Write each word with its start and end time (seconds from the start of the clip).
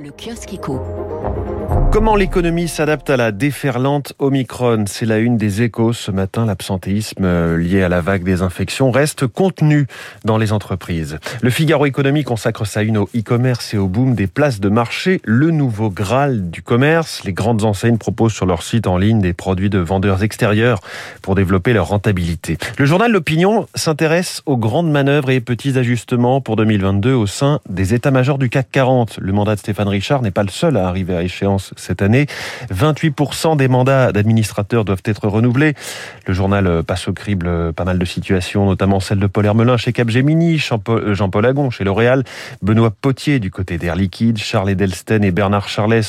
Le 0.00 0.12
kiosque 0.12 0.54
éco. 0.54 0.80
Comment 1.90 2.16
l'économie 2.16 2.68
s'adapte 2.68 3.08
à 3.08 3.16
la 3.16 3.32
déferlante 3.32 4.12
Omicron? 4.18 4.84
C'est 4.86 5.06
la 5.06 5.18
une 5.18 5.38
des 5.38 5.62
échos 5.62 5.94
ce 5.94 6.10
matin. 6.10 6.44
L'absentéisme 6.44 7.24
euh, 7.24 7.56
lié 7.56 7.82
à 7.82 7.88
la 7.88 8.02
vague 8.02 8.24
des 8.24 8.42
infections 8.42 8.90
reste 8.90 9.26
contenu 9.26 9.86
dans 10.22 10.36
les 10.36 10.52
entreprises. 10.52 11.18
Le 11.40 11.48
Figaro 11.48 11.86
Économie 11.86 12.24
consacre 12.24 12.66
sa 12.66 12.82
une 12.82 12.98
au 12.98 13.08
e-commerce 13.16 13.72
et 13.72 13.78
au 13.78 13.88
boom 13.88 14.14
des 14.14 14.26
places 14.26 14.60
de 14.60 14.68
marché, 14.68 15.22
le 15.24 15.50
nouveau 15.50 15.88
Graal 15.88 16.50
du 16.50 16.60
commerce. 16.60 17.24
Les 17.24 17.32
grandes 17.32 17.64
enseignes 17.64 17.96
proposent 17.96 18.34
sur 18.34 18.44
leur 18.44 18.62
site 18.62 18.86
en 18.86 18.98
ligne 18.98 19.22
des 19.22 19.32
produits 19.32 19.70
de 19.70 19.78
vendeurs 19.78 20.22
extérieurs 20.22 20.80
pour 21.22 21.36
développer 21.36 21.72
leur 21.72 21.88
rentabilité. 21.88 22.58
Le 22.76 22.84
journal 22.84 23.10
L'Opinion 23.10 23.66
s'intéresse 23.74 24.42
aux 24.44 24.58
grandes 24.58 24.90
manœuvres 24.90 25.30
et 25.30 25.40
petits 25.40 25.78
ajustements 25.78 26.42
pour 26.42 26.56
2022 26.56 27.14
au 27.14 27.26
sein 27.26 27.60
des 27.68 27.94
états-majors 27.94 28.36
du 28.36 28.50
CAC 28.50 28.68
40. 28.70 29.18
Le 29.22 29.32
mandat 29.32 29.54
de 29.54 29.60
Stéphane 29.60 29.88
Richard 29.88 30.20
n'est 30.20 30.30
pas 30.30 30.42
le 30.42 30.50
seul 30.50 30.76
à 30.76 30.86
arriver 30.86 31.16
à 31.16 31.22
échéance 31.22 31.72
cette 31.78 32.02
année. 32.02 32.26
28% 32.72 33.56
des 33.56 33.68
mandats 33.68 34.12
d'administrateurs 34.12 34.84
doivent 34.84 35.02
être 35.04 35.28
renouvelés. 35.28 35.74
Le 36.26 36.34
journal 36.34 36.82
passe 36.84 37.08
au 37.08 37.12
crible 37.12 37.72
pas 37.72 37.84
mal 37.84 37.98
de 37.98 38.04
situations, 38.04 38.66
notamment 38.66 39.00
celle 39.00 39.18
de 39.18 39.26
Paul 39.26 39.46
Hermelin 39.46 39.76
chez 39.76 39.92
Capgemini, 39.92 40.58
Jean-Paul 40.58 41.46
Agon 41.46 41.70
chez 41.70 41.84
L'Oréal, 41.84 42.24
Benoît 42.62 42.90
Potier 42.90 43.38
du 43.38 43.50
côté 43.50 43.78
d'Air 43.78 43.96
Liquide, 43.96 44.38
Charles 44.38 44.70
Edelsten 44.70 45.24
et 45.24 45.30
Bernard 45.30 45.68
Charles 45.68 46.02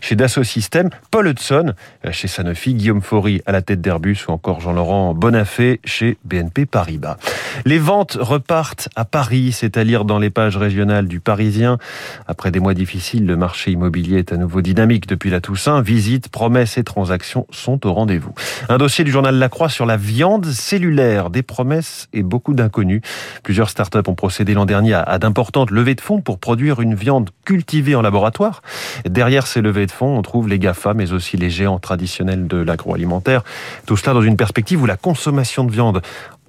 chez 0.00 0.16
Dassault 0.16 0.44
Systèmes, 0.44 0.90
Paul 1.10 1.28
Hudson 1.28 1.74
chez 2.10 2.28
Sanofi, 2.28 2.74
Guillaume 2.74 3.02
Faury 3.02 3.42
à 3.46 3.52
la 3.52 3.62
tête 3.62 3.80
d'Airbus 3.80 4.18
ou 4.28 4.32
encore 4.32 4.60
Jean-Laurent 4.60 5.14
Bonafé 5.14 5.80
chez 5.84 6.18
BNP 6.24 6.66
Paribas. 6.66 7.16
Les 7.64 7.78
ventes 7.78 8.16
repartent 8.20 8.88
à 8.96 9.04
Paris, 9.04 9.52
c'est 9.52 9.76
à 9.76 9.84
lire 9.84 10.04
dans 10.04 10.18
les 10.18 10.30
pages 10.30 10.56
régionales 10.56 11.06
du 11.06 11.20
Parisien. 11.20 11.78
Après 12.26 12.50
des 12.50 12.60
mois 12.60 12.74
difficiles, 12.74 13.26
le 13.26 13.36
marché 13.36 13.70
immobilier 13.70 14.18
est 14.18 14.32
à 14.32 14.36
nouveau 14.36 14.60
dynamique 14.60 15.06
depuis 15.12 15.28
la 15.28 15.42
Toussaint. 15.42 15.82
Visites, 15.82 16.30
promesses 16.30 16.78
et 16.78 16.84
transactions 16.84 17.46
sont 17.50 17.86
au 17.86 17.92
rendez-vous. 17.92 18.32
Un 18.70 18.78
dossier 18.78 19.04
du 19.04 19.10
journal 19.10 19.34
La 19.34 19.50
Croix 19.50 19.68
sur 19.68 19.84
la 19.84 19.98
viande 19.98 20.46
cellulaire, 20.46 21.28
des 21.28 21.42
promesses 21.42 22.08
et 22.14 22.22
beaucoup 22.22 22.54
d'inconnus. 22.54 23.02
Plusieurs 23.42 23.68
startups 23.68 23.98
ont 24.06 24.14
procédé 24.14 24.54
l'an 24.54 24.64
dernier 24.64 24.94
à 24.94 25.18
d'importantes 25.18 25.70
levées 25.70 25.94
de 25.94 26.00
fonds 26.00 26.22
pour 26.22 26.38
produire 26.38 26.80
une 26.80 26.94
viande 26.94 27.28
cultivée 27.44 27.94
en 27.94 28.00
laboratoire. 28.00 28.62
Derrière 29.04 29.46
ces 29.46 29.60
levées 29.60 29.84
de 29.84 29.90
fonds, 29.90 30.16
on 30.16 30.22
trouve 30.22 30.48
les 30.48 30.58
GAFA, 30.58 30.94
mais 30.94 31.12
aussi 31.12 31.36
les 31.36 31.50
géants 31.50 31.78
traditionnels 31.78 32.46
de 32.46 32.56
l'agroalimentaire. 32.56 33.44
Tout 33.84 33.98
cela 33.98 34.14
dans 34.14 34.22
une 34.22 34.38
perspective 34.38 34.82
où 34.82 34.86
la 34.86 34.96
consommation 34.96 35.64
de 35.64 35.72
viande 35.72 36.00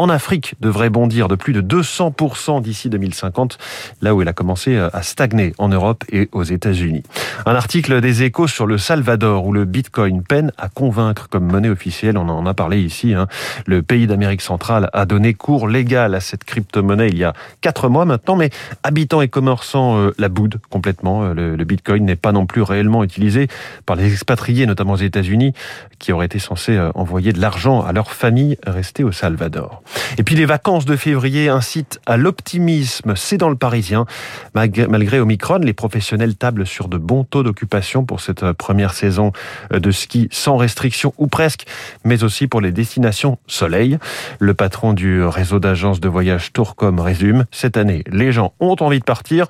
en 0.00 0.08
Afrique 0.08 0.54
devrait 0.60 0.88
bondir 0.88 1.28
de 1.28 1.34
plus 1.34 1.52
de 1.52 1.60
200% 1.60 2.62
d'ici 2.62 2.88
2050, 2.88 3.58
là 4.00 4.14
où 4.14 4.22
elle 4.22 4.28
a 4.28 4.32
commencé 4.32 4.76
à 4.76 5.02
stagner 5.02 5.52
en 5.58 5.68
Europe 5.68 6.04
et 6.10 6.28
aux 6.32 6.42
États-Unis. 6.42 7.02
Un 7.44 7.54
article 7.54 8.00
des 8.00 8.22
échos 8.22 8.46
sur 8.46 8.66
le 8.66 8.78
Salvador 8.78 9.46
où 9.46 9.52
le 9.52 9.64
Bitcoin 9.66 10.22
peine 10.22 10.52
à 10.56 10.68
convaincre 10.68 11.28
comme 11.28 11.44
monnaie 11.44 11.68
officielle, 11.68 12.16
on 12.16 12.28
en 12.28 12.46
a 12.46 12.54
parlé 12.54 12.80
ici, 12.80 13.12
hein. 13.12 13.26
le 13.66 13.82
pays 13.82 14.06
d'Amérique 14.06 14.40
centrale 14.40 14.88
a 14.92 15.04
donné 15.04 15.34
cours 15.34 15.68
légal 15.68 16.14
à 16.14 16.20
cette 16.20 16.44
crypto-monnaie 16.44 17.08
il 17.08 17.18
y 17.18 17.24
a 17.24 17.34
quatre 17.60 17.88
mois 17.88 18.04
maintenant, 18.04 18.36
mais 18.36 18.50
habitants 18.82 19.20
et 19.20 19.28
commerçants 19.28 19.98
euh, 19.98 20.14
la 20.18 20.28
boudent 20.28 20.60
complètement. 20.70 21.24
Euh, 21.24 21.34
le, 21.34 21.56
le 21.56 21.64
Bitcoin 21.64 22.04
n'est 22.04 22.16
pas 22.16 22.32
non 22.32 22.46
plus 22.46 22.62
réellement 22.62 23.04
utilisé 23.04 23.48
par 23.86 23.96
les 23.96 24.12
expatriés, 24.12 24.66
notamment 24.66 24.94
aux 24.94 24.96
États-Unis, 24.96 25.52
qui 25.98 26.12
auraient 26.12 26.26
été 26.26 26.38
censés 26.38 26.76
euh, 26.76 26.90
envoyer 26.94 27.32
de 27.32 27.40
l'argent 27.40 27.82
à 27.82 27.92
leur 27.92 28.12
famille 28.12 28.56
restée 28.66 29.04
au 29.04 29.12
Salvador. 29.12 29.82
Et 30.18 30.22
puis 30.22 30.34
les 30.34 30.46
vacances 30.46 30.84
de 30.84 30.96
février 30.96 31.48
incitent 31.48 32.00
à 32.06 32.16
l'optimisme, 32.16 33.14
c'est 33.16 33.36
dans 33.36 33.48
le 33.48 33.56
Parisien. 33.56 34.06
Malgré 34.54 35.20
Omicron, 35.20 35.58
les 35.58 35.72
professionnels 35.72 36.36
tablent 36.36 36.66
sur 36.66 36.88
de 36.88 36.98
bons 36.98 37.24
taux 37.24 37.42
d'occupation 37.42 38.04
pour 38.04 38.20
cette 38.20 38.42
euh, 38.42 38.52
première 38.52 38.92
saison 38.94 39.32
euh, 39.72 39.80
de 39.80 39.90
ski 39.90 40.28
sans 40.30 40.56
restriction 40.56 41.14
ou 41.18 41.26
presque, 41.26 41.66
mais 42.04 42.22
aussi 42.24 42.46
pour 42.46 42.60
les 42.60 42.72
destinations 42.72 43.38
soleil. 43.46 43.98
Le 44.38 44.54
patron 44.54 44.92
du 44.92 45.22
réseau 45.22 45.58
d'agences 45.58 46.00
de 46.00 46.08
voyage 46.08 46.52
Tourcom 46.52 47.00
résume, 47.00 47.46
cette 47.50 47.76
année, 47.76 48.04
les 48.10 48.32
gens 48.32 48.52
ont 48.60 48.76
envie 48.80 49.00
de 49.00 49.04
partir, 49.04 49.46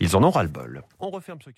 ils 0.00 0.16
en 0.16 0.22
ont 0.22 0.30
ras 0.30 0.42
le 0.42 0.48
bol. 0.48 0.82
On 1.00 1.10
referme 1.10 1.38
ce. 1.44 1.50